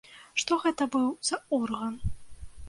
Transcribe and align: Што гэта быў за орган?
Што 0.43 0.55
гэта 0.63 0.87
быў 0.95 1.11
за 1.29 1.39
орган? 1.59 2.01